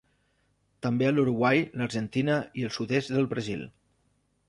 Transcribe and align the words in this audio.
També 0.85 1.09
a 1.09 1.11
l'Uruguai, 1.17 1.61
l'Argentina 1.81 2.41
i 2.63 2.67
el 2.71 2.75
sud-est 2.79 3.17
del 3.19 3.33
Brasil. 3.37 3.67